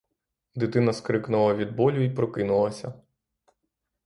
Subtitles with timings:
[0.55, 2.93] Дитина скрикнула від болю й прокинулася.